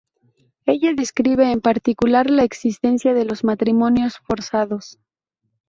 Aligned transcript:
Ella 0.65 0.93
describe 0.95 1.51
en 1.51 1.61
particular 1.61 2.31
la 2.31 2.43
existencia 2.43 3.13
de 3.13 3.23
los 3.23 3.43
matrimonios 3.43 4.17
forzados. 4.25 4.97